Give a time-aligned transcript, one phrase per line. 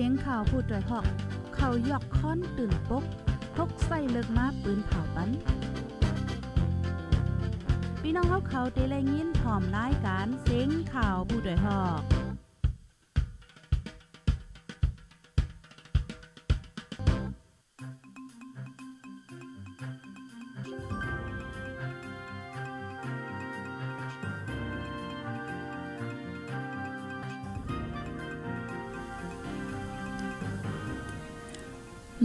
[0.00, 1.04] สียงข่าวพูดด้วยหอก
[1.54, 3.04] เขายอกค้อนตื่นปก
[3.56, 5.30] พกใส่เลิกมาปืนเผาปัน
[8.00, 12.15] พี่น้องเขาเขาเตะแรงยินพร้อมรายการเสียงข่าวผู้ด้วยหอก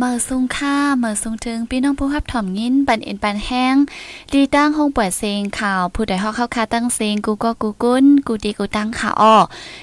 [0.04, 3.76] เมื่อสูงค่าเมื่อสูงถึงพี่น้องผู้รับถ่อมยินปันเอ็นปันแห้ง
[4.34, 9.38] ดีตั้งห้องปวดเซงข่าว ผู้ใดฮอกเข้าคาตั้งเซงกูก็กูกุ้นกูดีกูตั้งข่าวอ้อ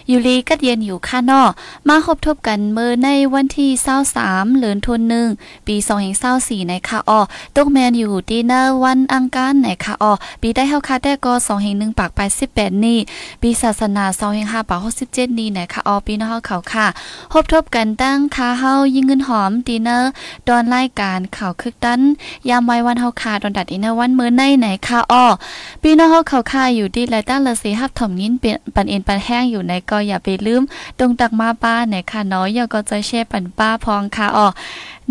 [0.09, 1.43] อยู่ลีก็เย็นอยู่ค่านอ
[1.89, 3.71] มาคบทบกันเมื่อในวันที่
[4.15, 5.29] 23เหลือนทุนหนึ่ง
[5.67, 5.77] ปี
[6.23, 7.21] 2024ในค่ะอ้อ
[7.57, 11.33] ตกแมนอยู่ดีเนอร์วันอังคารในค่ะอ้อปีได้เฮาคาได้ก็
[11.67, 12.21] 2.1ปากไป
[12.53, 12.99] 18นี่
[13.43, 14.05] ปีศาสนา
[14.39, 16.87] 2.5ปาก67นี่ในค่ะอ้อพี่น้องเฮาเขาค่ะ
[17.33, 20.08] พบทบกันตั้งค่าเฮายิงเงินหอมดีเนอร์
[20.49, 22.01] ดอนรายการข่าวคึกตัน
[22.49, 25.27] ยามไว้วันเฮาคาดอนดัดอินเนวันมื้อในไหนค่ะอ้อ
[25.83, 30.63] พี่น้องเฮาเขาค่ะอยู่ดีและตั้งละสีหับถ่อมยินเป็นปันเอ็นปันแห้งอยู่ในก็อย่าไปลืม
[30.99, 34.47] ตรงตักมาป้าไหนค่ะน้อยอย่าก็จะแช่ปันป้าพองค่ะอ้อ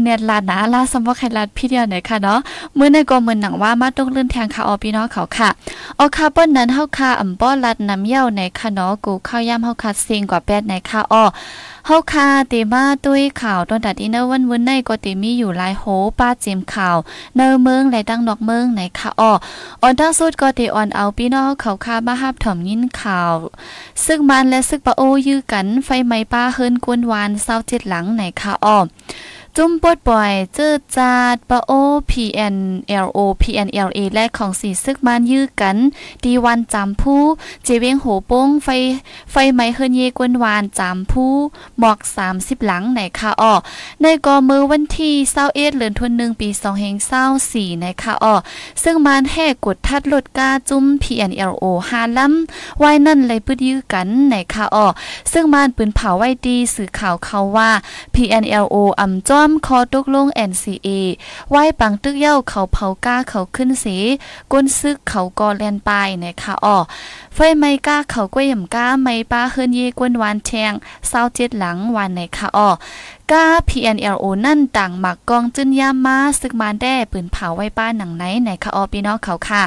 [0.01, 2.39] เน็ตลาดนะลาสมว่าใครลาดพี่เดียวไหนค่ะเนาะ
[2.75, 5.49] เมื่อในกอมือหนังว่ามาตกลื่อนแทงค่ะออพี่น้องเขาค่ะ
[5.99, 11.23] ออคาเปิ้นนั้นเฮาค่ะอ่ำป้อลัดน้ำเย้าในค่ะเนาะกูข้าวยามเฮาค่ะเสียงกว่าแปดในค่ะออ
[11.87, 15.83] เฮาคาเตมาด้วยข่าวตอนตัดอินเนอร์วันวันในก็เตมีอยู่หลายโห
[16.19, 16.97] ป้าเจมข่าว
[17.35, 19.31] เนอเมืองและตั้งนอกเมืองไหนค่ะออ
[19.81, 23.33] ออนตั้งสุดก็เตออนเอาพี่น้องเขาคามาฮับถ่อมยินข่าว
[24.05, 28.79] ซึ่งมันและซึ่งปะโอยื้อกันไฟไหม้ป้าเฮิรนกวนวานเศร้าเจ็ดหลังไหนค่ะออ
[29.59, 31.71] จุ่มปดปล่อยเจอจาดปะโอ
[32.11, 35.77] PNLO PNLA และของสีซึกมันยื้อกัน
[36.23, 37.23] ดีวันจำผู้
[37.63, 38.67] เจเวงโหโป้งไฟ
[39.31, 41.33] ไฟไหม้เฮินเยกวนวานจำผู้
[41.79, 41.99] หมอก
[42.31, 43.53] 30 หลังไหนค่ะอ้อ
[44.01, 46.49] ในกอมือวันที่21เดือนธันวาคมปี
[47.15, 48.35] 2524ในค่ะอ้อ
[48.83, 54.87] ซึ่งมันแห่กดทัดลดกาจุ่ม PNLO หาล้ำไว้นั่นเลยปืดยื้อกันไหนค่ะอ้อ
[55.31, 57.69] ซึ่งมันปืนเผาไว้ดีสื่อข่าวเขาว่า
[58.15, 60.89] PNLO อำจ้อมคอตกลง NCA
[61.49, 63.97] ไว้ปังตึกเย้าเขาเผาก้าเขาขึ้นสี
[64.51, 66.77] ก้นซึกเขากอแลนปายในค่ะอ๋อ
[67.39, 70.73] ไฟไม่ก้าเขาก้วยย่ำก้าไม่ป้าเฮิรนเยกวนวานแทง
[71.07, 72.69] เศร้าเจ็ดหลังวันในค่ะอ้อ
[73.31, 79.63] ก้า PNLO นั่นต่างหมักกองจึนยามมาซึกมาแด้ปืนเผาไว้ป้าหนังไหนในคะอ้อพี่น้องเขาค่ะ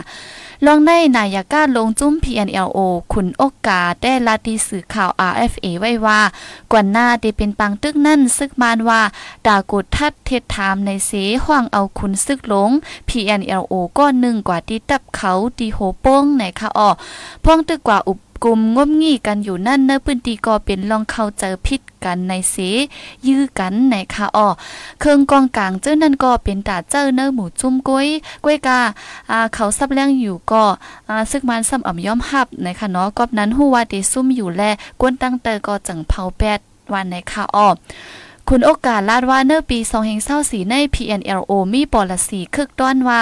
[0.67, 2.79] ลองในนายก้าลงจุ้ม PNLO
[3.13, 6.21] ขุนอกกาได้ลาดีสื่อข่าว RFA ไว้ว่า
[6.73, 9.01] กว่าหน้าได้เป็นปังตึกนั่นซึกมานว่า
[9.47, 11.11] ดากดทัดเทศถามในเส
[11.45, 12.71] ห่วงเอาคุณซึกหลง
[13.09, 16.91] PNLO ก็หนึ่งกว่าที่ตับเขาดีโหโป้งไหนคะอ้อ
[17.45, 22.57] พ้องตึกกว่าอุบกลุ่มงมงี้กันอยู่นั่นเนื้อพื้นที่ก็เป็นลองเข้าเจอพิษกันในเส
[23.27, 24.49] ยื้อกันในค่ะอ้อ
[25.01, 28.07] เครื่องกองกลางเจ้านั่นก็เป็นตาเจ้าเนื้อหมูจุ่มก้อย
[28.45, 28.81] ก้อยกา
[29.31, 30.65] อ่าเขาซับแรงอยู่ก็
[31.09, 34.63] อ่าซึกมันซ้ำอ่ำย่อมหับในคะเนาะกอบนั้นฮู้ว่าได้ซุ่มอยู่แล
[35.01, 36.59] กวนตั้งเตอก็จังเผาแปด
[36.93, 37.69] วันในค่ะอ้อ
[38.53, 39.79] คุณโอกาสลาดว่าเนอปี
[40.25, 43.21] 2024ใน PNLO มีปอลสีคึกต้อนว่า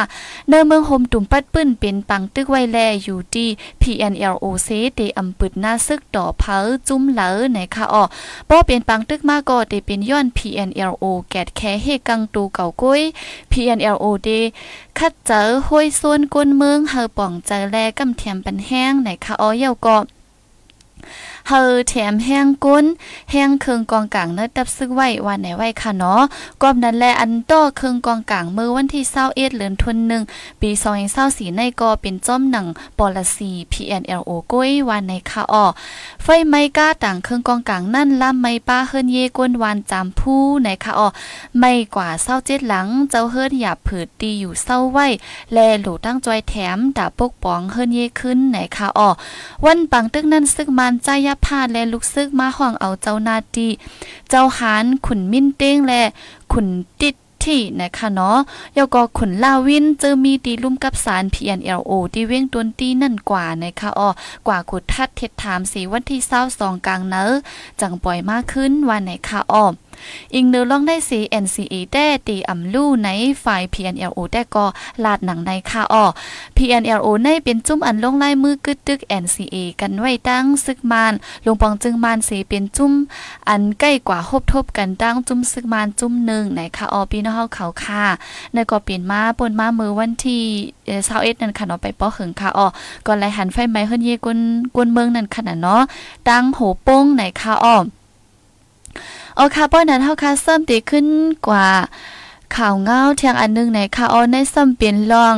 [0.49, 3.49] เนอเมืองโฮมตุ่มปัดปื้นเป็นปังตึกไวแลอยู่ที่
[3.83, 6.57] PNLO เซเตอำปึดหน้าซึกต่อเผา
[6.89, 8.05] จุ้มเหลอในค่ะอ้อ
[8.49, 13.03] ป้อเป็นปังตึกมาก็ได้เป็นย้อน PNLO แกดแค่เฮกังตูเก่ากุ้ย
[13.53, 14.29] PNLO เด
[14.99, 19.97] คัดเจอห้วยส่วนก้นเมืองเฮาป่องเจแลกำเทียมปันแห้งในค่ะอ้อเยาก็
[21.51, 22.85] เฮอแถมแห้งก้น
[23.31, 26.23] แห้งเคืองกองกลางเนื้อดับซึกไว้วันไหนไว้ค่ะเนาะ
[26.63, 30.23] กอบนั้นแลอันต่อเคืองกองกลางเมื่อวันที่21เดือนธันวาคม
[30.61, 30.71] ปี
[31.15, 32.67] 2024ในก็เป็นจ้อมหนัง
[32.99, 35.65] ปอลสี PNLO ก้อยวันในค่ะอ้อ
[36.23, 41.09] ไฟไม้ก้าต่างเคืองกองกลางนั่นล่ำไม้ป้าเฮิรนเยก้นวานจามผู้ในค่ะอ้อ
[41.59, 45.07] ไม่กว่า27หลังเจ้าเฮิรนหยาบผืดดีอยู่เศร้าไว้
[45.53, 49.09] แลหลูตั้งจอยแถมดาปกป้องเฮิรนเยขึ้นไหนค่ะอ้อ
[49.65, 53.69] วันปังตึกนั้นซึกมันใจยับพาดและลุกซึกมาห้องเอาเจ้านาตี
[54.29, 56.03] เจ้าหานขุนมิ้นเต้งและ
[56.53, 56.69] ขุน
[57.01, 57.15] ติด
[57.45, 58.39] ที่นะคะเนาะ
[58.77, 64.09] ยก็ขุนลาวินเจอมีดีลุ่มกับสาร PNLO ที่เว้งตวนตีนั่นกว่านะคะอ้อ
[64.47, 67.25] กว่าขุดทัดเท็ดถามสีวันที่เส้าสองกลางเนอ
[67.81, 69.67] จังปล่อยมากขึ้นวันไหนคะอ้อ
[70.35, 73.09] อิงเนื้อลองได้สี NCA แต่ตีอ่ำลู่ใน
[73.45, 74.65] ฝ่าย PNLO แต่ก็
[75.05, 76.05] ลาดหนังในค่ะอ้อ
[76.57, 81.13] PNLO ในเป็นจุ้มอันลงไลายมือกึดตึก NCA กันไว้ตั้งซึกมาน
[81.47, 82.93] ลงปองจึงมานสีเป็นจุ้ม
[83.49, 88.05] อันใกล้กว่าฮบทบกันตั้งจุ้มซึกมานจุ้มหนึ่งในค่ะอ้อพี่น้องเขาค่ะ
[88.53, 90.43] ในก็เปลี่ยนมาปนมามือวันที่
[91.05, 92.67] เช้าเอ็ดนั่นค่ะเนาะไปป้อหึงค่ะอ้อ
[93.07, 94.39] ก่อนไลหันไฟไหม้เฮิรนเยกวน
[94.75, 95.83] กวนเมืองนั่นขนาดเนาะ
[96.29, 97.77] ตั้งโหป้งในค่ะอ้อ
[99.41, 101.07] เอาค่ะป้อนนั้นเฮาค่ะเสริมตีขึ้น
[101.47, 101.69] กว่า
[102.55, 105.35] ข่าวเงาเทียงอันนึงในค่ะออในซ้ำเปลี่ยนลอง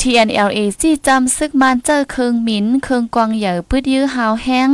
[0.00, 4.68] TNLA จี้จำซึกมันเจอเคืองหมินเคืองกวางใหญ่พืดยื้อหาวแห้ง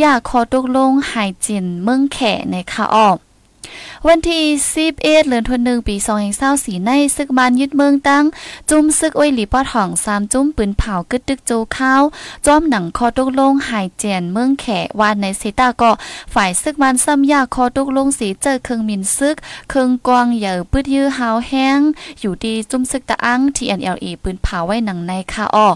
[0.00, 2.18] อยากขอตกลงหายจินเมืองแข
[2.50, 3.10] ในค่ะออ
[4.08, 4.44] วันที่
[4.74, 5.96] 11เดือนธันวาคมปี
[6.40, 8.24] 2024ในซึกบานยึดเมืองตั้ง
[8.70, 12.02] จุ่มซึกอ้อยหลีปอดห่อง3จุ่มปืนเผากึดตึกโจข้าว
[12.46, 14.64] จอมหนังคอตกลงหายแจนเมืองแข
[15.00, 15.92] วานในเซตาก็
[16.34, 19.36] ฝ่ายซึกบานซ้ำยาคอตกลงสีเจอเครื่องมินซึก
[19.70, 21.80] เครื่องกวางเหยื่อปืดยื้อหาวแห้ง
[22.20, 25.68] อยู่ดีจุ่มซึกตะอัง TNLE ปืนเผาไว้หนังในคาอ้อ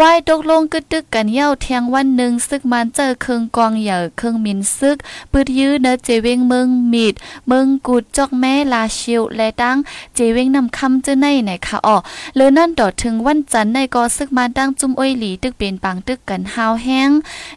[0.00, 4.96] วายตกลงกึดตึกกันเย้าเทียงวันหนึ่งซึกมันเจอเครื่องกวางเหยื่อเครื่องมินซึก
[5.32, 9.76] ปืดยื้อเนเจเวงเมืองมีดเมืองงกุดจอกแม่ลาชิวและดัง
[10.14, 11.96] เจเวงนำคำเจอในไหนคะอ๋อ
[12.36, 17.10] เลยนั่นดอดถึงวันจันทร์ในก็ซึกมาดังจุ่มอ้อยหลีตึกเป็นปังตึกกันหาวแห้ง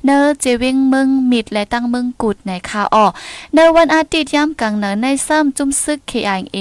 [0.05, 3.05] เนอเจเวงเมืองมิดและตั้งเมืองกุดไหนคะอ๋อ
[3.53, 6.57] ในวันอาทิตย์ย่ำกลางเนินในซ้ำจุ่มซึก KIA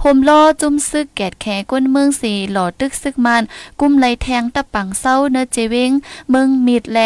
[0.00, 3.42] โฮมล้อจุ่มซึกแกดแขก้นเมืองสีหล่อตึกซึกมัน
[3.80, 5.90] กุ้มไหลแทงตะปังเศร้าเนอเจเวง
[6.30, 6.98] เมืองมิดแล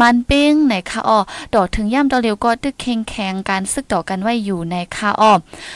[0.00, 1.18] มันเป้งไหนคะอ๋อ
[1.54, 5.27] ดอดถึงย่ำตอเลียวก็ตึกแข็งแข็งการซึกต่อกันไว้อยู่ในคาอ้อ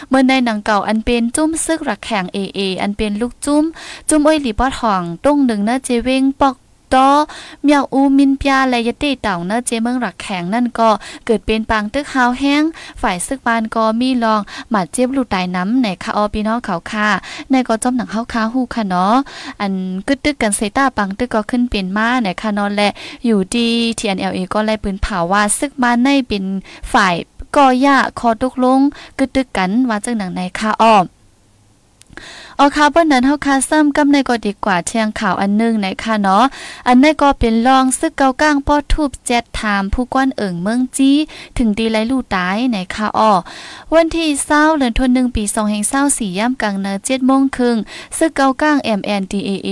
[0.09, 3.65] เมื่อในหนังเก่าอันเป็นจุ้มซึกรักแข่งเอเออันเป็นลูกจุ้ม
[4.09, 6.57] จุ้มอ้อยหลีปอดห่องตรงหนึ่งเนเจเวงปอก
[6.99, 7.11] ตอ
[7.65, 10.89] เมียวอูมินปยาและยะเตเต่าเนเจเมืองหลักแข็งนั่นก็
[11.27, 12.63] เกิดเป็นปางตึกหาวแห้ง
[13.03, 14.41] ฝ่ายซึกบานก็มีลอง
[14.71, 17.09] หมาเจ็บลูกตายน้ำในคาออพี่น้องเขาค่ะ
[17.51, 19.15] ในก็จอมหนังเฮาคาฮู้ค่ะเนาะ
[19.61, 19.73] อัน
[20.07, 22.89] กึดตึกกันเซต้าปังตึกก็ขึ้นเป็นมาในคานอนและ
[23.25, 26.45] อยู่ดี TNLA ก็ไล่ปืนเผาว่าซึกบานในเป็น
[26.93, 27.15] ฝ่าย
[27.57, 28.81] ก่อย่าคอตกลง
[29.19, 31.07] กึดตึกกันว่าจังหนังในคาอ้อม
[32.57, 36.45] เอาค่ะเปิ้นนั้นเฮาคาซ้ำกำในก็ดีกว่าเที่ยงข่าวอันนึงในะคะเนาะ
[36.87, 41.17] อันในก็เป็นรองซึกเกาก้างป้อทูบแจ็ดถามผู้กวนเอิงเมืองจี้
[41.59, 43.33] ถึงดีไรลู่ตายในค่ะอ้อ
[43.95, 45.45] วันที่20เดือนธันวาคมปี
[45.91, 47.77] 2024ย่ำกลางเนอ7โมงคึง
[48.17, 49.71] ซึกเกาก้าง MNDAA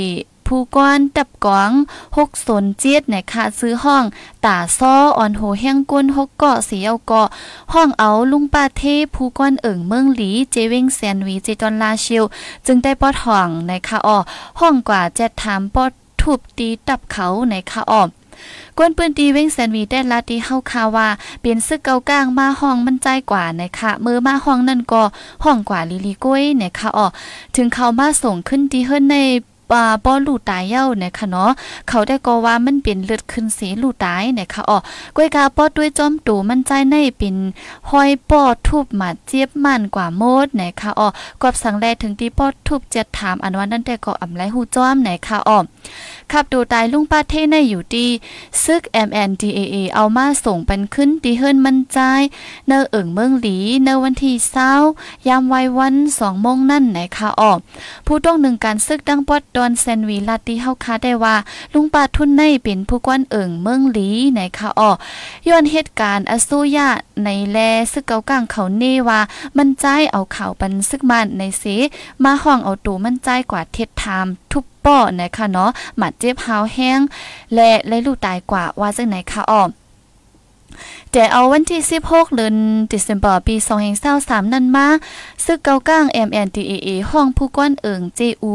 [0.50, 1.73] ผู้ก้อนตับกวาง
[2.19, 4.05] หกสนเจี๊ยดเนี่ยค่ะซื้อห้อง
[4.44, 7.29] ตาซ้ออ่อนโหแห้งก้นหกเกาะสีเอาเกาะ
[7.73, 8.82] ห้องเอาลุงป้าเท
[9.14, 12.25] ผู้ก้อนเอิ่งเมืองหลีเจเวงแซนวีเจจอนลาชิว
[12.67, 14.19] จึงได้ปอดห้องในค่ะอ้อ
[14.61, 18.02] ห้องกว่าจะถามปอดทุบตีตับเขาในค่ะอ้อ
[18.76, 21.08] กวนปืนตีเว้งแซนวีได้ลาตีเฮาคาว่า
[21.41, 25.02] เปลี่ยนซึกเกากลางมาห้องมันใจกว่านะคะมือมาห้องนั่นก็
[25.44, 27.06] ห้องกว่าลิลิก้ยนะคะอ๋อ
[27.56, 29.17] ถึงเขามาส่งขึ้นที่เฮิรนใน
[29.70, 31.50] ปาป้อลูตายเย้าเนี่ยค่ะเนาะ
[31.88, 34.78] เขาได้ก็ว่ามันเป็นเลือดขึ้นสีลูตายเนี่ยค่ะอ๋อ
[35.17, 37.37] กวยกาป้อด้วยจอมตูมันใจในเป็น
[37.90, 41.08] ห้อยป้อทุบหมาเจี๊ยบมันกว่าโมดเนี่ยค่ะอ๋อ
[41.43, 45.58] กอบสังแลถึงที่ป้อทุบจะถามอันว่านั่นแต่ก็อำไรหูจ้อมเนี่ยค่ะอ๋อ
[46.31, 48.06] ขับดูตายลุงป้าเทในอยู่ดี
[48.64, 51.99] ซึก MNDAA เอามาส่งเป็นขึ้นดีเฮิรนมันใจ
[52.66, 54.73] เนอเอิงเมืองหลีเนอวันที่เศร้า
[55.28, 57.58] ยามวัยวันสองโมงนั่นไหนคะออก
[58.06, 61.37] ผู้ต้องหนึ่งการซึกดังปอดดอนแซนวีลาตีเฮาคาได้ว่า
[61.73, 64.91] ลุงป้าทุนในเป็นผู้กวนเอิงเมืองหลีไหนคะออ
[65.49, 66.89] ย้อนเหตุการณ์อสุยะ
[67.25, 67.59] ในแล
[67.93, 69.21] ซึกเกากลางเขาเนว่า
[69.57, 71.65] มันใจเอาข่าวปันซึกมันในเส
[72.23, 77.01] มาห้องเอาตูมันใจกว่าเท็ดไทม์ทุบป้อนะคะเนาะหมัดเจ็บหาวแห้ง
[77.55, 79.62] และไล่ลูกตายกว่าว่าจังไหนคะอ้อ
[81.12, 82.57] แต่เอาวันที่ 16เดือน
[82.90, 83.55] ธันวาคมปี
[84.05, 84.87] 2023นั้นมา
[85.45, 88.55] ซึกเกาก้าง MNDAA ห้องผู้ก้อนเอิงเจอู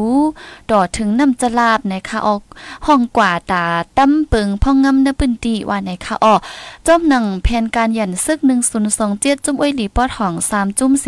[0.72, 2.42] ดอถึงน้ำจลาบนะคะออก
[2.88, 3.66] ห้องกว่าตา
[3.98, 6.40] ตั้มเปิงพ่องงำเนปืนตีว่าในคะออก
[6.88, 8.40] จอมหนังแผนการยันซึก
[8.92, 11.08] 1027จุ่มอ้อยหลีปอดห้อง3จุ่มเส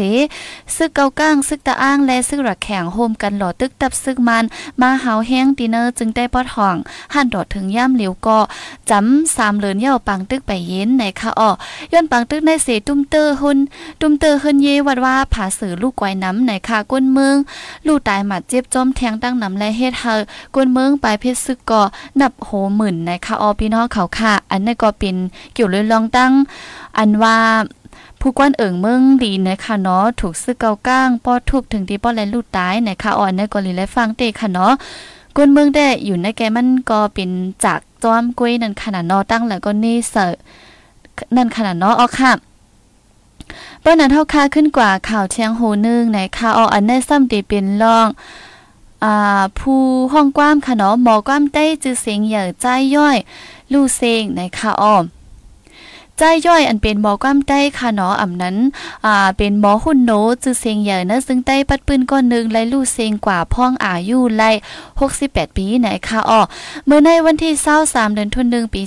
[0.76, 4.44] ซึกเกาก้างซึกตาอ้างและซึกระแข่งโฮมกันหลอตึกตับซึกมัน
[4.82, 6.76] มาหาวแห้งดินเนอร์จึงได้ปอดห้อง
[7.14, 8.40] หันดอถึงย่ำเหลียวก็
[8.90, 11.52] จำ3เลือนเย่าปังตึกไปเย็นในคะออ
[11.94, 13.58] ย้อนปังตึกในเสตุ้มเตอร์หุน
[14.02, 17.36] ตุ้มเตอร์เฮินเยวัดว่าผาสือลูกไกวน้ำในคาก้นเมือง
[17.88, 20.14] ลูกตายหมัดเจ็บจอมแทงตั้งน้ำและเฮ็ดเฮา
[20.56, 21.82] ก้นเมืองไปเพชรซึกก่อ
[22.20, 25.16] นับโหหมื่นในคาออพี่น้องเขาค่ะ อันนี้ก็เป็น
[25.54, 26.32] เกี่ยวเลยลองตั้ง
[26.98, 27.38] อันว่า
[28.20, 34.74] ผู้กวนเอิงเมืองลีนะคะเนาะถูกซึกเกาก้างป้อทุบถึงที่ป้อและลูกตายนะคะอ่อนในกอลีและฟังเตค่ะเนาะ
[35.36, 37.30] กวนเมืองได้อยู่ในแกมันก็เป็น
[37.64, 40.34] จากจอมกล้วยนั่นขนาดนอตั้งแล้วก็นี่เสอ
[41.36, 42.32] นั่นขนาดเนาะอ๋อค่ะ
[43.84, 48.08] ป้อนั้นเท่าค่าขึ้นกว่าข่าวเชียงโหนึงในข่าวออันได้ซ้ำตีเป็นรอง
[49.04, 49.82] อ่าผู้
[50.14, 53.18] ห้องกว้ามค่ะเนาะหมอกว้ามได้จือเสียงเหย่อใจย่อย
[53.72, 55.04] ลู่เซงในข่าวอ้อม
[56.18, 58.56] ใจย่อยอันเป็นหมอความได้ค่ะเนาะอำนั้น
[59.06, 60.12] อ่าเป็นหมอหุ่นโน
[60.44, 64.52] จือเสียงใหญ่นะซึ่งได้ปัดปืนก้อนนึงไล่ลู่เสียงกว่าพ่องอายุไล่
[65.04, 66.42] 68 ปีไหนค่ะอ้อ
[66.86, 68.82] เมื่อในวันที่23เดือนธันวาคมปี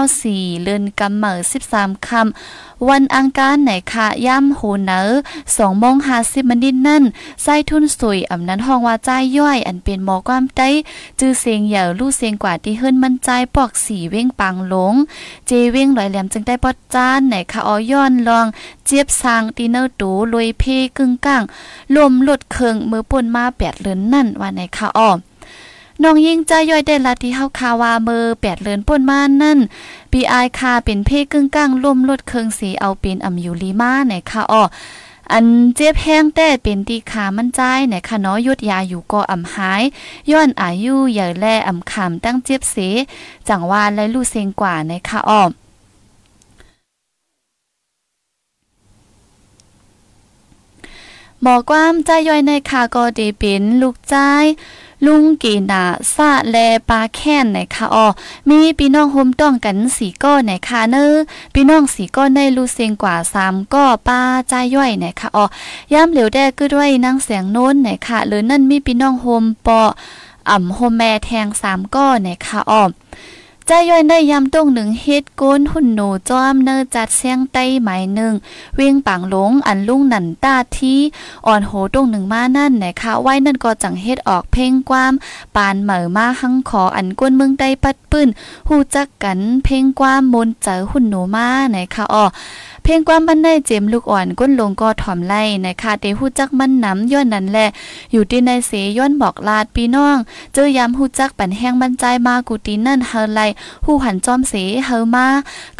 [0.00, 1.38] 2524เดือนกำเมอ
[1.72, 5.00] 13ค่ำ วันอังคารไหนค่ะย่ำโหเนอ
[5.56, 7.04] สองโมงห้าสิบมนิดนั่น
[7.42, 9.08] ไส้ทุนสวยอำนั้นห้องว่าใจ
[9.38, 10.68] ย่อย อันเป็นหมอความได้
[11.20, 14.94] จื้อเสียงเหย่าลู่เสียงกว่าที่เฮิรนมันใจปอกสีเว้งปังหลง
[15.46, 18.46] เจเว้งลอยแหลมจึงได้ปอดจานไหนค่ะออย้อนลอง
[18.84, 20.64] เจี๊ยบสางตีเนอร์ตูลอยเพ
[20.96, 21.42] กึ่งก้าง
[21.96, 25.10] ลมหลดเคิงมือป่นมาแปดเลือนนั่นว่าไหนค่ะอ้อ
[26.02, 29.58] น้องยิงใจย่อยได้ละที่เฮาคาวาเมอแปดเลือนป่นมานั่น
[30.12, 34.62] ปีอายคาเป็นเพกึ่งก้างลมลดเคิงสีเอาเป็นอำยูลีมาไหนค่ะอ้อ
[35.32, 39.82] อันเจ็บแห้งแต่เป็นตีขามันใจไหนคะเนาะยุดยาอยู่ก็อ่ำหาย
[40.30, 42.76] ย้อนอายุใหญ่แลอ่ำขามตั้งเจ็บเส
[43.48, 45.50] จังว่าและลู่เซงกว่าในคะอ้อม
[51.42, 54.14] หมอความใจย่อยในคาก็ดีเป็นลูกใจ
[55.06, 56.56] ลุงกีนาซาแล
[56.88, 58.06] ปาแค้นไหนคะอ๋อ
[58.48, 61.14] มีพี่น้องโฮมต้องกันสีก้อนไหนคะเนอ
[61.54, 65.44] พี่น้องสีก้อนในลูเซงกว่าสามก้อป้าใจย่อยไหนคะอ๋อ
[65.92, 69.80] ย่ำเหลียวแดก็ด้วยนั่งเสียงโน้นไหนคะหรือนั่นมีพี่น้องโฮมปอ
[70.50, 72.82] อ่ำโฮมแม่แทงสามก้อไหนคะอ๋อ
[73.72, 78.34] ใจย่อยได้ยำต้งหนึ่งเฮ็ดก้นหุ่นหนูจอมเนอจัดเสียงไต้หมายหนึ่ง
[78.74, 80.98] เวียงปังหลงอันลุงหนันตาที่
[81.46, 85.12] อ่อนโหต้งหนึ่งมานั่นนะคะไว้นั่นก็จังเฮ็ดออกเพ่งความ
[85.56, 88.28] ปานเหมอมาหังขออันก้นเมืองได้ปัดปื้น
[88.68, 92.24] หูจักกันเพ่งความมนเจอหุ่นหนูมานะคะอ๋อ
[92.82, 97.66] เพลงความบันไดเจมลูกอ่อนก้นลงก็ถ่อมไล่นะคะเตหูจักมันน้ำย้อนนั้นแหละ
[98.12, 100.16] อยู่ที่ในเสย้อนบอกลาดพี่น้อง
[100.54, 103.40] เจอยามหูจักปันแห้งบรรจัยมากูตีนั่นเฮาไล
[103.84, 104.54] หูหันจอมเส
[104.86, 105.26] เฮามา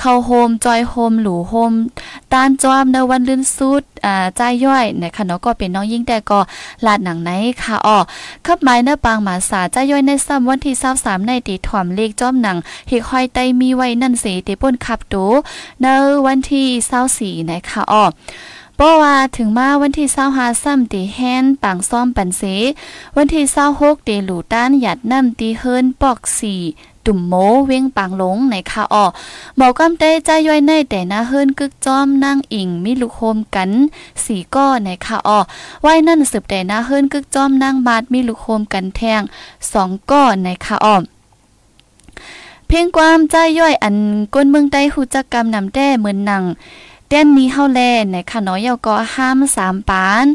[0.01, 1.73] เข้าโฮมจอยโฮมหลูโฮม
[2.33, 6.41] ตานจอมในวันลื่นสุดอ่าใจย่อยนะคะเนาะก็เป็นน้องยิ่งแต่ก็
[6.87, 7.31] ลาดหนังไหน
[7.63, 7.99] ค่ะอ้อ
[8.47, 12.57] ขับไม้เนื้อปางหมาสาใจย่อยในซ้ำวันที่23ในตีถ่อมเลขจอมหนัง
[12.89, 15.17] เฮกห้อยไตมีไว้นั่นเสเตป่นขับโต
[15.83, 15.87] ใน
[16.27, 16.67] วันที่
[16.99, 18.05] 24นะคะอ้อ
[18.77, 22.43] เพราะว่าถึงมาวันที่25ซ้ำตีแฮนปังซ่อมปันเส
[23.17, 23.45] วันที่
[23.75, 26.63] 26เตหลูต้านหยัดน้ำตีเฮิรนปอกสี่
[27.07, 27.35] ตุ่มโม
[27.67, 29.07] เว้งปางหลงในคาออ
[29.57, 33.71] หมอกำเต้ใจย่อยในแต่นาเฮิรนกึกจอมนั่งอิงมีลูกโฮมกัน
[34.25, 35.41] สีก้อในคาออ
[35.83, 39.23] ไว้นั่นสืบแต่นาเฮิรนกึกจอมนั่งบาดมีลูกโฮมกันแทง
[39.73, 40.97] สองก้อในคาออ
[42.73, 43.97] เพียงความใจย่อยอัน
[44.35, 46.45] ก้นเมืองใต้หูจักกรรมนำแต้เหมือนหนัง
[47.13, 47.81] เต้นนี้เฮาแล
[48.13, 50.27] ในคะน้อยเยาก็ห้ามสามปาน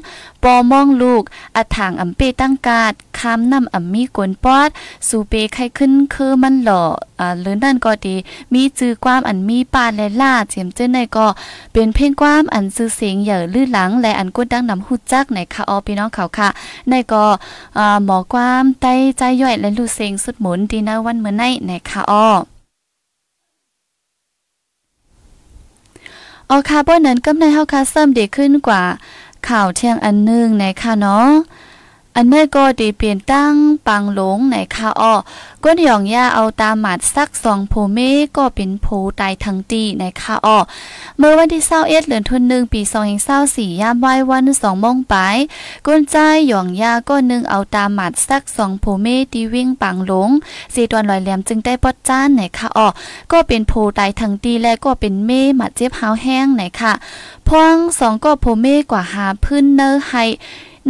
[0.44, 1.24] ปอมองลูก
[1.55, 4.70] อัถางอำเปตั้งกาดคามนำอำมีกวนปอด
[5.08, 6.84] สูเปไข้ขึ้นคือมันหล่อ
[7.20, 8.15] อ่าหรือนั่นก็ดี
[8.53, 11.27] มีจื้อความอันมีปานและล่าเจียมเจ้าในก็
[11.74, 16.50] เป็นเพลงความอันซื่อเสียงใหญ่ลื่นหลัง และอันกดดังนำฮู้จักในค่ะออพี่น้องเขาค่ะ
[16.89, 17.25] ในก็
[17.77, 22.54] อ่าหมอความใต้ใจย่อยและลูเสียงสุดหมุนดีนะวันเมื่อในในค่ะออ
[26.52, 28.84] ออคาร์บอนนั้นก็ในเฮาคาเสริมดีขึ้นกว่า
[29.50, 31.30] ข่าวเที่ยงอันนึงในค่ะเนาะ
[32.17, 33.53] อันนี้ก็ดีเปลี่ยนตั้ง
[33.88, 35.13] ปังหลงในคาอ้อ
[35.63, 38.00] ก้นหยองยาเอาตามหมัดสักสองโพเม
[38.38, 38.88] ก็เป็นโพ
[39.19, 40.57] ตายทั้งตีในคาอ้อ
[41.17, 45.15] เมื่อวันที่เศร้าเอ็ดเดือนทุนหนึ่งปีสองเองเศร้าสี่ยามไว้วันสองมงไป
[45.86, 46.15] ก้นใจ
[46.48, 50.29] หยองยาก็นึงเอาตามหมัดสักสองโพเมตีวิ่งปังหลง
[50.74, 52.88] สี่ตอนลอยแหลมจึงได้ปอดจ้านในคาอ้อ
[53.31, 56.93] ก็เป็นโพตายทั้งตีและก็เป็นเมหมัดเจ็บหาวแห้งในค่ะ
[57.48, 60.25] พวงสองก็โพเมกว่าหาพื้นเนอให้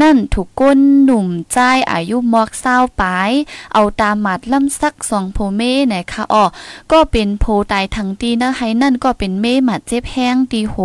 [0.02, 1.58] นั่นถูกก้นหนุ่มใจ
[1.92, 3.32] อายุมอกเศร้าปาย
[3.74, 6.46] เอาตามหมัดล่ำซักสองโพเม่ไหนคะอ๋อ
[6.92, 10.75] ก็เป็นโพตายทั้งตีนะให้นั่นก็เป็นเม่หมัดเจ็บแห้งตีโห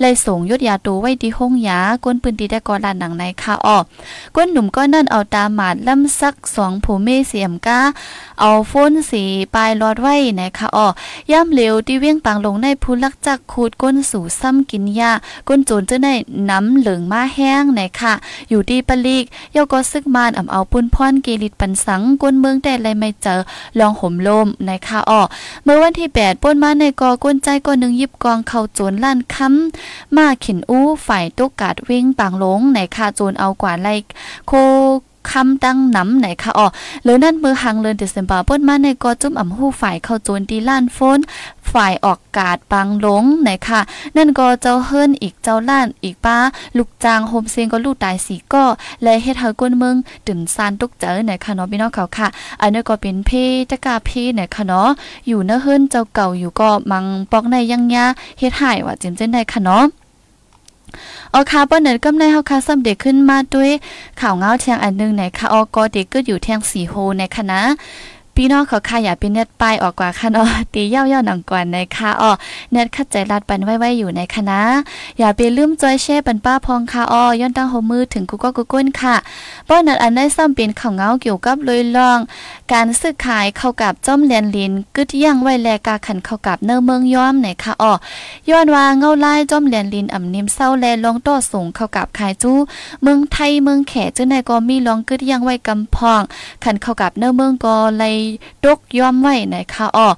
[0.00, 3.78] เลยส่งยศยาตัวไว้ที่ห้องยาก้นปืนตีได้ก่อนลานหนังในคะอ๋อ
[4.36, 7.80] ก้นหนุ่มก็นั่นเอาตามหมัดล่ำซักสองโพเม่เสียมก้า
[8.40, 10.86] เอาโฟนสีปลายรอดไว้นะคะอ๋อ
[11.32, 15.12] ย่ำเหลวที่เวียงปังลงในผู้ลักจักขูดก้นสู่ซ้ำกินยา
[15.48, 16.08] ก้นโจรเจ้าใน
[16.50, 18.14] น้ำเหลืองมาแห้งนะคะ
[18.48, 23.40] อยู่ดีปลีกเยาก็ซึกมานอำเอาปุ้นพรเกลิดปันสังก้นเมืองแต่ไรไม่เจอ
[23.78, 25.20] ลองห่มลมในคาอ้อ
[25.64, 33.94] เมื่อวันที่8ป้นมาในกอก้นใจก็นึงยิบกองเข้าโจรล้านค้ำมาขินอู้ฝ่ายตุกกาดวิ่งปางหลงในคาโจรเอากว่าไล่
[34.48, 34.52] โค
[35.30, 36.66] คำตั้งน้ำไหนคะอ๋อ
[37.04, 41.18] หรือนั่นมือหังเลินเดซมบาป้นมาในกอจุ่มอ่ำหู้ฝ่ายเข้าโจนดีล้านโฟน
[41.72, 43.80] ฝ่ายออกกาดปังหลงไหนค่ะ
[44.16, 46.36] นั่นก็เจ้าเฮิรนอีกเจ้าล้านอีกป้า
[46.76, 48.64] ลูกจางโฮมเซงก็ลูกตายสีก็
[49.02, 49.96] และเฮ็ดเฮาก้นเมือง
[50.26, 52.26] ตึนซานตุกเจอไหนค่ะเนาะพี่น้องเขาค่ะ
[52.60, 53.30] อันนี้ก็เป็นเพ
[53.70, 54.88] ตะกาเพไหนค่ะเนาะ
[55.28, 58.04] อยู่เนื้อเฮิรนเจ้าเก่าอยู่ก็มังปอกในยังยา
[58.38, 59.84] เฮ็ดหายว่าจิมเจนได้ค่ะเนาะ
[61.34, 63.70] ออคาร์บอนเนินกำในเฮาคาซ้ำเด็กขึ้นมาด้วย
[64.20, 67.60] ข่าวเงาเทียงอันนึงในค่ะออกอเด็กก็อยู่เทียงสีโฮในคณะ
[68.42, 72.30] พี่น้องเขาค่ะอย่าเป็นเน็ตไปออกกว่าค่ะเนาะตีเย่าๆหนังกว่าในค่ะอ้อ
[72.72, 74.60] เน็ตคัดใจรัดปันไว้ๆอยู่ในคณะ
[75.18, 79.16] อย่าไปลืมจอยแช่ปันป้าพองค่ะอ้อย้อนตั้งโฮมือถึงกูก็กูก้นค่ะ
[79.68, 82.18] ป้อนนัดอันได้ซ้ำเป็นข่าวเงาเกี่ยวกับลยลอง
[82.72, 87.92] การซื้อขายเข้ากับจ้อมเลียนลินกึดย่างไว้แลกาขันเข้ากับเนื้อเมืองย้อมในค่ะอ้อ
[88.50, 92.56] ย้อนว่าเงาไลายจ้อมเลียนลินอ่ำนิ่มเศร้าแลลองต่อสูงเข้ากับขายจู้
[93.02, 96.22] เมืองไทยเมืองแขกจึงในก็มีลองกึดย่างไว้กำพอง
[96.64, 98.16] ขันเข้ากับเนื้อเมืองก็เลย
[98.64, 100.08] ตกย้อมไว้ในค่ะอ้อ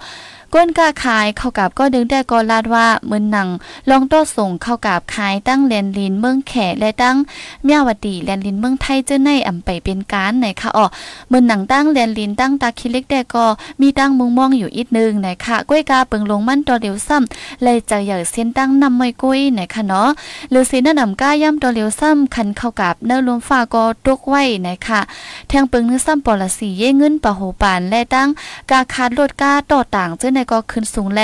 [0.54, 3.48] ก้นกาขายเข้ากับก็ดึงได้ก็ลาดว่ามือหนัง
[3.90, 7.16] ลองโต้ส่งเข้ากับขายตั้งแลนลินเมืองแขและตั้ง
[7.64, 10.86] เมียวดีแลนลินเมืองไทยเจ้าในอำไปเป็นการไหนคะอ๋อ
[11.30, 13.46] มือหนังตั้งแลนลินตั้งตาคิเล็กได้ก็
[13.80, 20.08] มีตั้งมุงมองอยู่อีกนึงไหนคะก้วยกาเปิงลงมันตัวเดียวซ้ำเลยจะใหญ่เส้นตั้งนำไม่กุ้ยไหนคะเนาะ
[20.50, 25.00] หรือเส้นน้ำก้าย่ำตัวเดียวซ้ำคันเข้ากับเนื้อลมฟ้าก็ตกไว้ไหนคะ
[25.48, 28.28] แทงเปิงนื้อซ้ำปอละสีเย่เงินปะโหปานและตั้ง
[28.70, 31.20] กาคาดลดกาต่อต่างเจ้าในก็ขึ้นสูงแล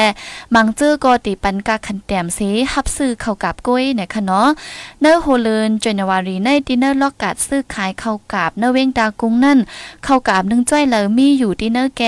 [0.55, 4.49] มังเจอก็ติปันกาขันแต้มสีฮับซื้อเข้ากับกุ้ยเนี่ยค่ะเนาะ
[5.01, 9.59] เนอโฮเลินเจนวารีในดินเนอร์ล็อกกัดซื้อขายเข้ากับเนื้อเวงดากุ้งนั่น
[10.05, 12.03] เข้ากับหนึ่งจ้อยเลยมีอยู่ดินเนอร์แก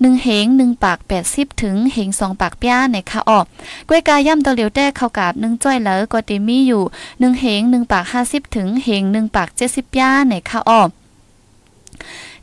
[0.00, 3.44] หนึ่งเหงหนึ่งปากแปดสิบถึงเหงสองปากป้าเนี่ยค่ะออก
[3.88, 6.82] กุ้ยกาย่ำตัวเหลียวแต้เข้ากับหนึ่งจ้อยเลยก็ติมีอยู่
[7.20, 10.88] หนึ่งเหงหนึ่งปากห้าสิบถึงเหงหนึ่งปากเจ็ดสิบป้าเนี่ยค่ะออก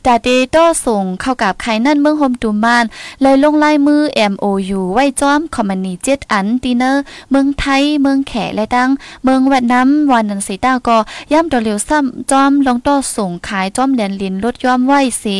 [0.06, 2.84] ดาเดโต้ส่งเข้ากับไข่นั่นเมืองโฮมตูมาน
[3.22, 4.02] เลยลงลายมือ
[4.32, 8.90] MOU ไว้จ้อมคอมมานีเจ็ดอันดีเนอร์เมืองไทย เมืองแขและดัง
[9.24, 10.96] เมืองเวียดนามวันนันสีต้าก็
[11.32, 15.36] ย่ำตัวเร็วซ้ำจ้อมลงโต้ส่งขายจ้อมแดนลินลดย่อมไว้สี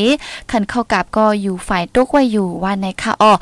[0.51, 3.33] ขันเข้ากับก็อยู่ฝ่ายตุกไว้อยู่วันในค่ะอ้อ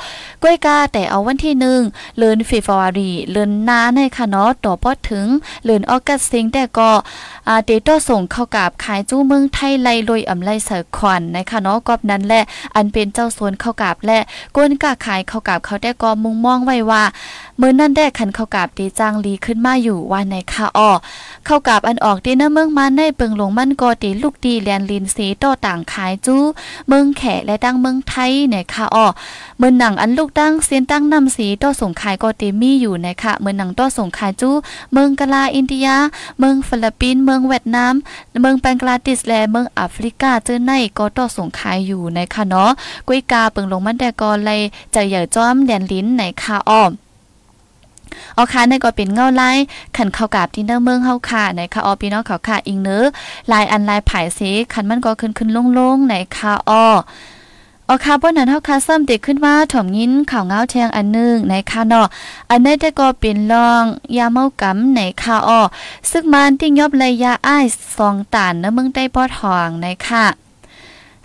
[0.43, 1.81] ก้อยกาแต่เอาวันที่หนึ่ง
[2.19, 5.27] เลือนฟีฟาวารีเลือนนาในค่ะเนาะต่อพอถึง
[5.65, 6.91] เลือนออกัสซิงแต่ก็
[7.67, 12.45] เดโต้ส่งเข้ากับขายจู้เมืองไทยไล่ลอยอำไลเสือควันนะคะเนาะกอบนั้นแหละ
[12.77, 14.19] อันเป็นเจ้าโซนเข้ากับและ
[14.55, 17.03] ก้นกาขายเข้ากับเขาได้ก็มุงมองไว้ว่า
[17.59, 20.91] เมื่อนั่นได้คันเข้ากับดีจางลีขึ้นมาอยู่ว่าในคาอ้อ
[21.47, 26.43] เข้ากับอันออกดีนะเมืองมันในเปิงหลงมันก็ตีลูกดีแลนลินสีต่อต่างขายจู้
[26.89, 29.07] เมืองแขและดังเมืองไทยในคาอ้อ
[29.59, 34.55] เมื่อหนังอันลูกดังเสียนตั้งนำสีต่อส่งขายก็ตีมีอยู่ในค่ะเมื่อหนังต่อส่งขายจู้
[34.93, 35.89] เมืองกะลาอินเดีย
[36.39, 37.95] เมืองฟิลิปปินส์เมืองเวียดนาม
[38.41, 42.71] เมืองแบงกลาเทศและเมืองแอฟริกาเจอในก็ต่อส่งขายอยู่ในค่ะเนาะ
[43.09, 44.61] กุ้ยกาเปิงลงมันแต่ก็เลย
[44.95, 46.93] จะใหญ่จ้อมแดนลิ้นในค่ะอ้อม
[48.35, 49.51] เอาค่ะในก็เป็นเงาไล่
[49.97, 53.05] ขันเข้ากับที่เนอร์เมืองเฮาค่ะในค่ะออพี่น้องเขาค่ะอิงเนื้อ
[53.53, 56.87] ลายอันลายผายสีขันมันก็ขึ้นขึ้นลงๆในค่ะอ้อ
[57.89, 62.07] ออค่ะบนนั้นเฮาคาซ้ำติขึ้นว่าถ่อมยินข่าวเงาแทงอันนึงในค่ะเนาะ
[62.51, 63.85] อันนี้ได้ก็เป็นรอง
[64.17, 65.61] ยาเมากำในค่ะออ
[66.11, 67.67] ซึ่งมันติ้งยอบระยะอ้าย
[67.97, 70.46] สองตานเนื้อเมืองได้ปอทองในค่ะ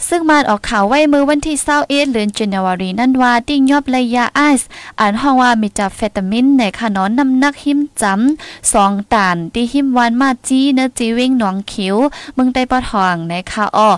[0.10, 4.68] ซึ่งมันออกข่าวไว้มือวันที่21เดือนจันวารีนั่นว่าติ้งยอบระยะไอซ์
[5.00, 11.96] อ่านห้องว่ามีจับเฟตามินในขนอนน้ำนักหิมจำสองตานที่หิมวานมาจีเนื้อจีวิ่งหนองขิว
[12.38, 13.90] มึงได้ปะทองในค่ะอ้อ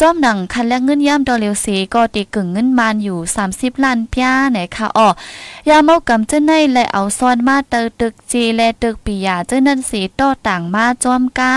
[0.00, 3.18] จอมหนังคันและเงินย่ำดอเลวสีก็ตีกึ่งเงินมานอยู่
[3.50, 5.08] 30 ล้านป้าในค่ะอ้อ
[5.68, 11.52] ยาเมากำเจ้าในและเอาซ้อนมาเตอตึกจีและตึกปียาเจ้านั่นสีต่อต่างมาจอมกา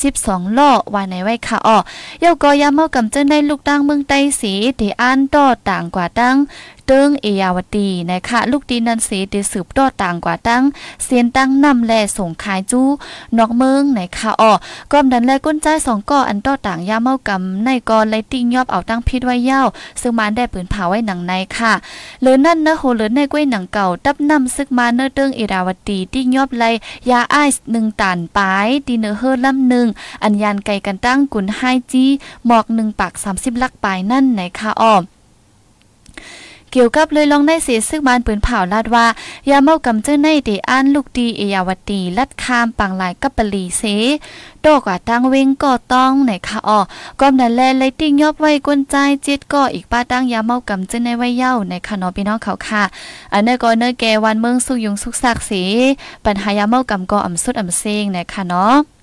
[0.00, 1.78] 12ล้อว่าในไว้ค่ะอ้อ
[2.24, 6.36] ยาก็ยาเมากำเจ้าในลูกตั้งเมืองไต้สีที่อ่านต่อต่างกว่าตั้ง
[6.86, 10.62] เติงเอยาวตีนะคะลูกดีนันสีได้สืบต่อต่างกว่าตั้ง
[11.04, 12.86] เสียนตั้งนำแลส่งขายจู้
[13.38, 14.52] นอกเมืองนะคะอ๋อ
[14.92, 19.66] ก้อมดันแลก้นใจสองก่ออันต่อต่างยาเมากำในกอนไลติ้งยอบเอาตั้งพิษไว้ยาว
[20.00, 21.72] ซึ่งมันได้ปืนเผาไว้หนังในค่ะ
[22.22, 26.64] หรือนั่นเนื้อโหหรือในกล้วยหนังเก่าตับนำซึกมาเนื้อเติงเอราวตีติ้งยอบไล
[27.10, 29.86] ยาไอซ์หนึ่งตานปลายดีเนื้อเฮอลำหนึ่ง
[30.22, 31.60] อันยานไกกันตั้งกุนไฮ
[31.92, 32.04] จี
[32.46, 34.94] หมอกหนึ่งปากสามสิบลักปลายนั่นไหนค่ะอ้อ
[36.72, 39.06] เกี่ยวกับเลยลองในเสียซึ่งบานปืนเผาลาดว่า
[39.50, 43.82] ยาเมากำเจ้าในเดอ่านลูกดีเอยาวตีลัดคามปังหลายกับปลีเส
[44.62, 46.80] โตกว่าตั้งเวงก็ต้องไหนค่ะอ๋อ
[47.20, 52.82] กอมนั่นแลเลยติ้งยอบไว้กวนใจเจ็ดก็อีกป้าตั้งยาเมากำเจ้าในไว้เย้าในค่ะนาะพี่น้องเขาค่ะ
[53.32, 55.62] อันนก็เนื้อแกวันเมืองสุยุงสุกซักสี
[56.24, 58.99] ปัญหายาเมากำก็อ่ำสุดอ่ำเซงในค่ะเนาะ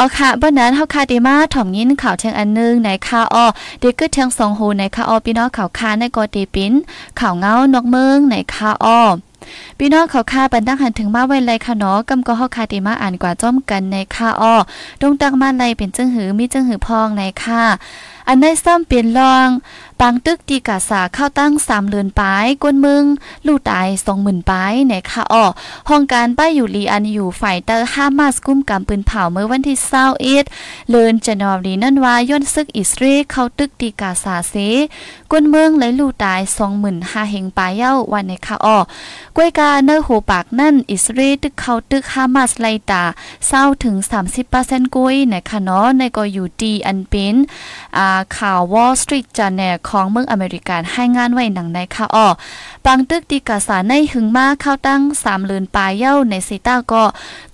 [0.00, 3.46] อ๋อค่ะบ่นั้นเฮาคาดีมาถ่อมยินข่าวเชิงอันนึงในคาอ้อ
[3.80, 6.72] เด็กกึดเชิงสองหูในคาอ้อพี่น้องข่าวคาในกอตีปิน
[7.20, 9.00] ข่าวเงานอกเมืองในคาอ้อ
[9.78, 14.54] พี่น้องเขาคาบันดังหันถึงมาไว้ไรค่ะเนาะกำก็เฮาคาดีมาอ่านกว่าจ้อมกันในคาอ้อ
[15.00, 17.62] ตรงตังมาไลเป็นจึงหือมีจึงหือพองในคา
[18.28, 19.48] อันในซ้ำเปลี่ยนรอง
[20.00, 23.04] ปางตึกตีกาสาเข้าตั้งสามเลือนปลายก้นมึง
[23.46, 25.44] ลู่ตายสองหมื่นปลายในค่ะอ้อ
[25.88, 30.44] ห้องการป้ายอยู่ลีอันอยู่ฝ่ายเตอร์ฮามาสกุ้มกำปืนเผาเมื่อวันที่เศร้าเอ็ด
[30.90, 34.54] เลือนจันอรีนั่นว่าย่นซึกอิสราเอลเข้าตึกตีกาสาเซ
[35.30, 38.78] ก้นเมืองและลู่ตายสองหมื่นห้าเฮงปลายเย้าวันในค่ะอ้อ
[39.36, 43.02] กวยกาเนอร์โหปากนั่นอิสราเอลตึกเข้าตึกฮามาสไลตา
[43.48, 43.96] เศร้าถึง
[44.46, 47.36] 30%กุ้ยในค่ะเนาะในก็อยู่ดีอันเป็น
[47.98, 52.26] อ่าข่าว Wall Street Journal ของเมืองอเมริกันให้งานไว้หนังในค่ะอ้อ
[52.84, 57.04] ปังตึกตีกาสาในหึงมาเข้าตั้ง3เลือนปลายเย้าในซีต้าก็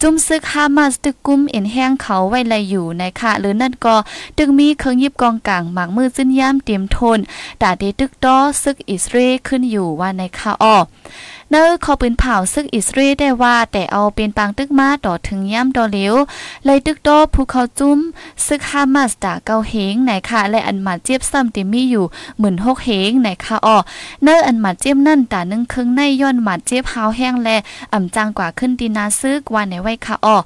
[0.01, 3.97] จุ่มซึกฮามาสตึกกุ้มเอ็นแห้งเขาไว้ไลอยู่ในค่ะหรือนั่นก็
[4.39, 7.19] ตึกมีเครื่องยิบกองกลางหมากมือจิ้นย่ามเตรียมทน
[7.63, 10.77] ดาเดตึกดอซึกอิสเอลขึ้นอยู่ว่าในค่ะอ้อ
[11.51, 16.15] เนอขอปืนเผาซึกอิสราเอลได้ว่าแต่เอาเป็นปางตึกมาต่อถึงย่ำดอเหลว
[16.65, 17.99] เลยตึกดอภูเขาจุ้ม
[18.47, 22.05] ซึกฮามาสดาเกาเฮงไหนค่ะและอันหมาเจี๊ยบซ้ำติมีอยู่
[22.39, 23.77] หมื่นหกเฮงไหนค่ะอ้อ
[24.23, 27.49] เนออันหมาเจี๊ยบนั่นตานึ่งครึ่งในย้อนหมาเจี๊ยบหาวแห้งแล
[27.93, 30.37] อ่ำจางกว่าขึ้นดีนาซึกว่าในไว้ค่ะอ้อ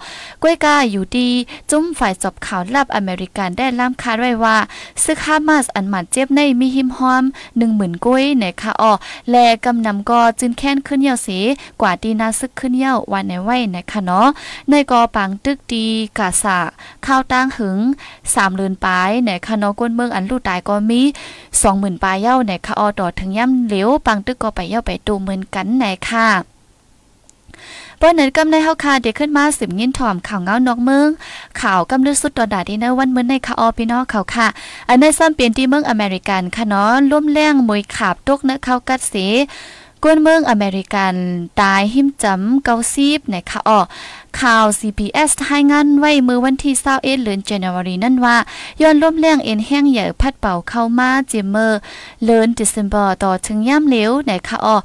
[0.43, 1.29] กล้วยกาอยู่ดี
[1.71, 4.57] จุ้มฝ่ายจบข่าวลับอเมริกันได้ล่ามคาดไว้ว่า
[5.05, 7.25] ซึกฮามาสอันหมาเจี๊ยบในมีหิมหอม
[7.59, 8.93] หนึ่งหมื่นกุ้ยไหนค่ะอ้อ
[9.31, 11.39] แลกำนำก็จึงแค้นขึ้นเยาสี
[11.81, 14.29] กว่าดีนาซึกขึ้นเย้าวันในไว้นะคะเนาะ
[14.71, 15.87] ในกอปังตึกดี
[16.19, 16.59] กาสะ
[17.07, 17.79] ข้าวตั้งหึง
[18.35, 21.01] สามเลือนปลายในคะเนาะก้นเมืองอันลู่ตายก็มี
[21.63, 26.29] สองหมื่นปลายเย้าในคะออดอถึงย่ำเหลวปังตึกก็ไปเย้าไปตูเหมือนกันในค่ะ
[28.01, 31.09] ป้นนั้นกำในเฮาคาเด็กขึ้นมาสิบยินถ่อมข่าวเงานอกเมือง
[31.61, 34.47] ข่าวกำลึกสุดตอดาดีเนวันเมื้อในคาออพี่น้องเขาค่ะ
[34.89, 39.15] อันในซ้ำเปลี่ยนที่เมืองอเมริกันค่ะเนาะร่วมแรงมวยขาบตกเนเข้ากัดเส
[40.03, 41.15] กวนเมืองอเมริกัน
[41.61, 43.81] ตายหิมจำเกาซีบนะคะอ๋อ
[44.41, 48.37] ข่าว CPS ให้งานไว้มือวันที่21เดือน j a n u a r นั่นว่า
[48.83, 51.79] ย้อนล่มแรงเอ็นแห้งใหญ่พัดเป่าเข้ามาเจมเมอร์
[52.25, 54.77] เดือน December ต่อถึงย่ำเหลวนะคะอ๋อ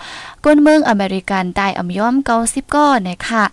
[0.45, 3.43] กวนเมืองอเมริกันตายอ่ำย้อมเกาซิบก้อนะคะ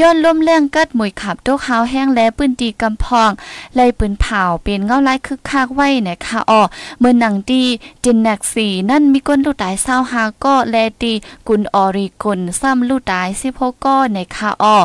[0.00, 3.30] ย้อนล่มแรงกัดมวยขับโตกเฮาแห้งและปืนตีกำพอง
[3.74, 6.62] ไล่ปืนเผาเป็นเงาลายคึกคักไว้นะคะอ๋อ
[6.98, 7.64] เมื่อหนังดี
[8.04, 11.12] จินแนกสีนั่นมีก้นลูกตายเศร้าหาก็แลตี
[11.48, 14.76] กุนออริกนซ้ำลูกตายสิพก้อนะคะอ๋อ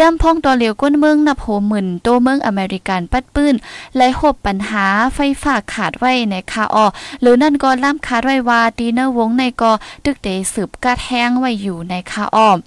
[0.00, 3.54] ย่ำพองตัวเหลียวก้นเมืองนับโหหมื่นโตเมืองอเมริกันปัดปื้น
[3.96, 6.86] ไล่หบปัญหาไฟฟ้าขาดไว้ในคาออ
[7.20, 9.72] หรือนั่นก็ล่ามขาดไว้ว่าดีเนอร์วงในก็
[10.04, 12.58] ตึกเตสืบกระแท้งไว้อยู่ในคาออม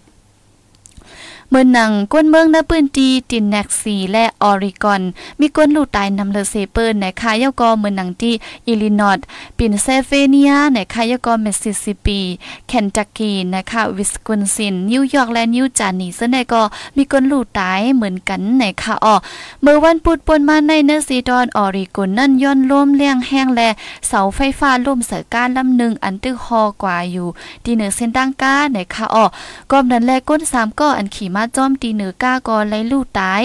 [1.49, 5.01] เมื่อนังก้นเมืองในปืนตีตินแนกซีและออริกอน
[5.39, 8.33] มีก้นลูกตายนำเลเซเปิลในคายกอเมื่อนังที่
[8.67, 9.19] อิลลินอต
[9.57, 12.19] ปินเซเฟเนียในคายกอเมสซิสซิปี
[12.67, 16.63] เคนตักกีนะคะวิสคอนซิน นิวยอร์กและนิวจานีซึ่งในก็
[16.95, 19.15] มีก้นลูกตายเหมือนกันในคาออ
[19.61, 23.69] เมื่อวันปุดปนมาในเนซีดอนออริกอนนั่นย้อนล่มเลี้ยงแห้งและ
[24.07, 27.27] เสาไฟฟ้าล่มเสือการลำหนึ่งอันตึกฮอกว่าอยู่
[27.63, 29.25] ดีเหนือเส้นดังก้าในคาออ
[29.71, 33.41] กอมนั้นแลก้นสามก็อันขี่มาจอมตีเหนือก้ากอไลลูกตาย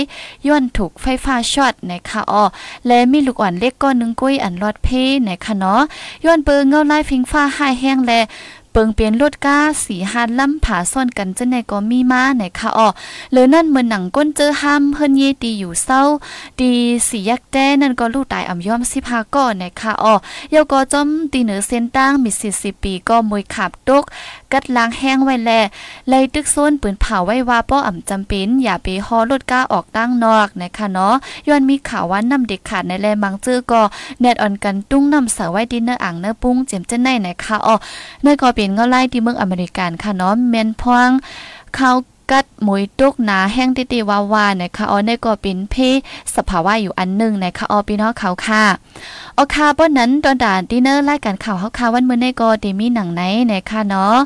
[0.47, 2.45] ย้อนถูกไฟฟ้าช็อตในคะอ้อ
[2.87, 4.89] และมีลูกอ่อนเล็กก้อนนึงกุ้ยอันรอดเพ
[5.25, 5.83] ในคะเนาะ
[6.25, 8.21] ย้อนเปิงเงาไล่ฟิงฟ้าหายแห้งและ
[8.73, 12.89] เปิงเปลี่ยนรถก้าสีหาดล่ำผาซ่อนกันจะในก็มีมาในคะอ๋อ
[13.33, 16.03] หรือนั่นเหมือนหนังก้นเจอห้ามเฮิรนเยตีอยู่เศร้า
[16.61, 16.73] ดี
[17.09, 20.15] สียักแต้นั่นก็ลูกตายอ่ำย่อมสิพาก็ในค่ะอ๋อ
[20.55, 24.05] ยาก็จอมตีเหนือเส้นตั้งมีสิสิปีก็มวยขับตก
[24.53, 25.51] กัดล้างแห้งไว้แล
[26.09, 31.15] ไล่ตึกโซนปืนเผาไว้ว่าป้ออ่ำจำเป็นอย่าไปฮอรถก้าออกตั้งนอกนะคะเนาะ
[31.49, 33.83] ย้อนมีข่าวว่านำเด็กขาดในแลมังเจอก็
[34.21, 37.75] แนดอ่อนกันตุ้งนำเสาไว้ดินเนอร์อ่างเนื้อปุ้งเจ็มเจนในนคะอ๋อ
[38.23, 41.11] ในก็เปนเงาไล่ที่เมืองอเมริกันค่ะเนาะแม่นพวง
[41.77, 41.91] เขา
[42.31, 45.75] กัดหมวยตุกหนาแห้งติติวาวานะคะอ๋อในก็เป็นเพ
[46.37, 48.65] สภาวะอยู่อันหนึ่งนะคะอ๋อพี่น้องเขาค่ะ
[49.35, 53.23] โอคาป้อนนั้นตอนด่านดินเนอร์รายการข่าวเฮาค่ะวันมื้อในก็ได้มีหนังไหน
[53.53, 54.17] นะคะเนาะ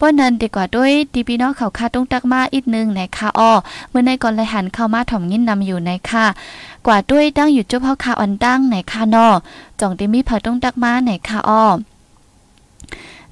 [0.00, 3.52] ป้อนนั้นดีกว่าด้วยดีพี่น้องเขาค่ะต้องตักมาอีกนึงนะคะอ๋อ
[3.92, 6.26] มื้อในก่อนเลยหันเข้ามาถ่อมยินนำอยู่นะคะ
[6.86, 9.34] กว่าด้วยตั้งอยู่จุบเฮาค่ะออนตั้งนะคะเนาะ
[9.80, 11.62] จ่องได้มีเผาต้องตักมานะคะอ๋อ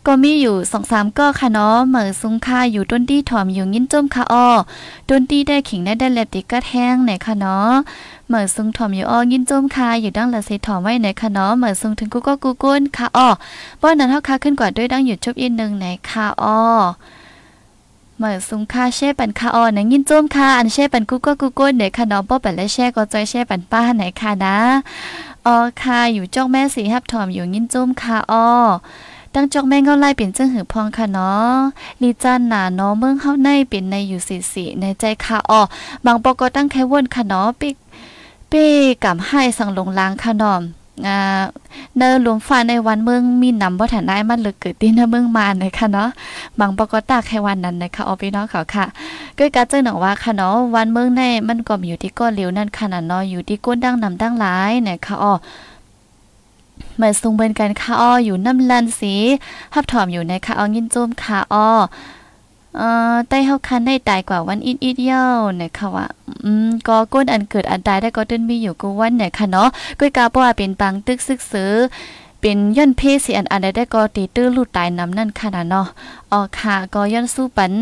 [0.07, 4.49] ก็มีอยู่สองสามก็ค่ะเนาะเหมือซุ้งค่าอยู่ต้นที่ถอมอยู่ยินจมค่ะอ้อ
[5.09, 7.73] ต้นที่ได้ขิงได้ได้แลบติกก็แห้งไหนค่ะเนาะ
[8.27, 13.29] เหมือซุ้งถอมอยู่อ้อยินจมค่ะอยู่ดังละเซถอมไว้ไหนค่ะเนาะเหมือซุ้งถึงกูก็กูก้นค่ะอ้อ
[13.81, 16.61] ป้อนนั้นเท่าค่ะขึ้นกว่าด้วยดังอยู่จบอีกนึงไหนค่ะอ้อ
[18.17, 24.57] เหมือซุ้งค่าแช่ปันค่ะอ้อนยินจมค่ะอันแช่ปันกูก็กูก้นไหนค่ะเนาะป้อปันและแช่ก็จอยแช่ปันป้าไหนค่ะนะ
[25.47, 28.49] อ๋อค่ะอยู่จอกแม่สีฮับถอมอยู่ยินจมค่ะอ้อ
[29.35, 31.59] ตั้งจอกแม่งเงาไล่เปลี่ยนจึงหือพองค่ะเนาะ
[32.03, 35.61] ลีจันหนาเนาะเมืองเฮาในเป็นในอยู่สีสีในใจค่ะอ๋อ
[36.05, 37.77] บางปอก็ตั้งแค่วนค่ะเนาะปิก
[38.51, 38.69] ป้
[39.05, 40.63] กับให้สังลงล้างค่ะนาะ
[41.07, 41.19] อ่า
[41.97, 46.09] เนอหลวงฟ้าในวันเมืองมีนำบ่ทันได้มันเลยเกิดที่เนเมืองมานะคะเนาะ
[46.59, 48.85] บางปกตาแค่วันนั้นนะคะเอพี่น้องเขาค่ะ
[49.39, 55.33] ก็กาเจอหนังว่าค่ะเนาะวันเมืองในมันก็มีอยู่ที่ก้นเหลวนั่นขนาดเนาะอยู่ที่ก้นดังนำดังหลายนะคะอ๋อ
[57.01, 59.15] เหมือนทรงเบินกันค่ะอ้ออยู่น้ำลันสี
[59.75, 61.69] ฮับถอมอยู่ในค่ะอ้อยินจมค่ะอ้อ
[62.77, 65.25] เอ่อใต้เฮาคันได้ตายกว่าวันอีดอีดเย้า
[65.61, 66.07] นะคะว่า
[66.45, 71.73] อืมก็ก้นอันเกิดอันตายได้ก็ตึ้นมีอยู่กูวันเนี่ยค่ะเนาะก้อยกาบ่ว่าเป็นปังตึกซึกซื้อ
[72.41, 75.87] เป็นย่อนเพศสิอันอันใดได้ก็ตีตื้อลูดตายนำนั่นค่ะนะเนาะ
[76.33, 77.73] อ๋อค่ะก็ย่อนสู้ปัน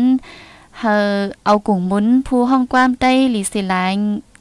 [0.79, 3.93] เฮอเอากุ่งมุนผู้ห้องกว้ามใต้ลีสิลาย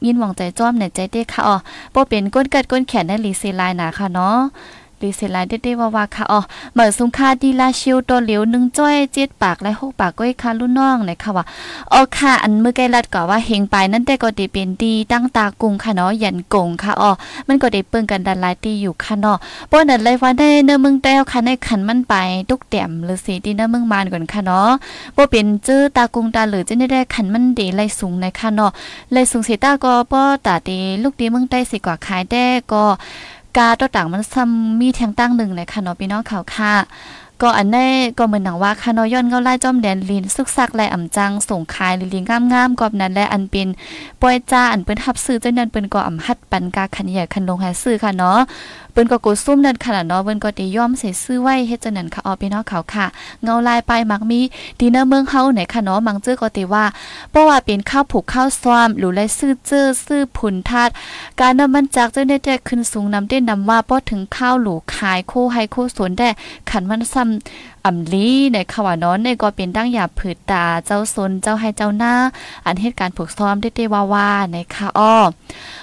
[0.05, 1.57] ยินหวังใจจ้อมเนี่ยใจเด้ค่ะอ๋อ
[1.95, 4.39] บ่เป็นก้นเกิดก้นแขนในลีซีไลน์หนาค่ะเนาะ
[5.03, 6.41] ลีเซลายเด็ดๆว่าว่าค่ะอ๋อ
[6.73, 11.45] เหมือนสุงค่าดีลาชิวตัวเหลียวหนึ่งจ้อยเจ็ดปากและหกปากก้อยค่ะรุ่นน้องเลยค่ะว่า
[11.93, 17.11] อ๋อค่ะอันมือไกลลัดก็ว่าเฮงไปนั่นแต่ก็ได้เป็นดีตั้งตากุงค่ะเนาะยันกงค่ะอ๋อ
[17.49, 19.37] มันก็ได้เปิ้งกันดันหลายตีอยู่ค่ะเนาะ
[19.71, 22.15] ป้อนั้นเลยว่าได้เนื้อมึงแต้วค่ะในขันมันไป
[22.51, 24.71] ตุกแต้มหรือสีที่เนื้อมึงมานก่อนค่ะเนาะ
[25.17, 28.71] บ่เป็นจื้อตากุงตาหลือจะได้ได้ขันมันเดไล่สูงในค่ะเนาะ
[29.13, 32.85] ไล่สูงสีตาก็ป้อตาดีลูกดีมึงได้สิกว่าขายได้ก็
[33.57, 36.75] กาตัวต่างมันซ้ำมีแทงตั้งหนึ่งเลยค่ะเนาะพี่น้องเขาค่ะ
[37.43, 43.69] ก็อันนี้ก็เหมือนหนังว่าคานอย้อนเงาไล่จอมแดนลินสุกซักและอ่ำจังส่งคายลิลิงงามๆกอบนั้นและอันเป็น
[44.21, 48.39] ปอยจ้าอันเปิ้นทับซื้อเจ้านั้นเปิ้นก็อ่ำฮัดปันกาขันใหญ่คันลงหาซื้อค่ะเนาะ
[49.01, 53.07] ปิ้นก็กดซุ่มนั่นขนาดเนาะเปิ้นก็ได้ย่อมใส่ซื้อไว้เฮ็ดจังนั้นค่ะออพี่น้องเขาค่ะ
[53.43, 54.41] เงาลายไปมักมี
[54.79, 56.85] ดีเนอร์เมืองเฮาไหนค่ะเนาะมังเจอก็ติว่า
[57.31, 60.89] เพราะว่าเป็นข้าวผูกข้าวซ้อมหรือไรซื้อเจอซื้อผุนทาด
[61.41, 66.29] การนำมันจากเจ้าได้ขึ้นสูงนำได้นำว่าป้อถึงข้าวหลูขายโคให้โคสวนได้
[66.71, 72.15] ขันมันซ้ำอ่ำลีในขวานอนในก็เป็นดั้งหยาบผืดตาเจ้าสนเจ้าให้เจ้าหน้า
[72.67, 75.15] อันเหตุการณ์ผูกซ้อมได้ได้ว่าว่าในค่ะอ้อ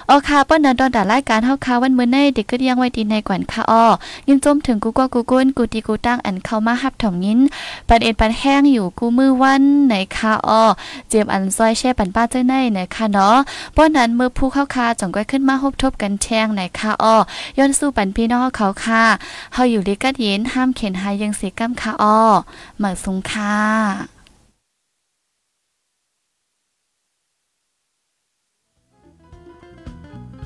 [0.10, 3.86] อ๋อค่ะเปิ้นนั้นตอนดารายการเฮาค่ะวันมื้อในเด็กก็ยังไว้ดีในกวนค่ะอ้อ
[4.28, 7.40] ยินจมถึงกูก็กูก้นกูตีกูตั้งอันเข้ามาฮับถ่อมยิน
[7.88, 10.64] ปันเอ็นปันแห้งอยู่กูมือวันในค่ะอ้อ
[11.10, 13.38] เจียมอันซอยแช่ปันป้าเจ้าในในค่ะเนาะ
[13.76, 17.16] ป้อนนั้นมือผู้เข้าคาจ่องก็ขึ้นมาฮบทบกันแช่งในค่ะอ้อ
[17.58, 19.04] ย้อนสู้ปันพี่น้องเขาค่ะ
[19.54, 22.18] เฮาอยู่ลิกัดเย็นห้ามเข็นหายยังสีกัมค่ะอ้อ
[22.78, 23.56] เหมือสุงค่ะ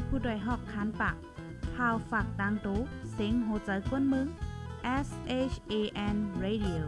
[0.08, 1.16] ผู้โดยหอกคันปาก
[1.74, 2.80] พาวฝากดังตู้
[3.12, 4.28] เสียงโหใจกวนมึง
[5.08, 5.10] S
[5.52, 5.74] H A
[6.16, 6.82] N Radio